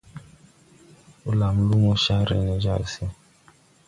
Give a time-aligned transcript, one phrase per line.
[1.25, 3.05] Blam luumo, car re ne jàr se.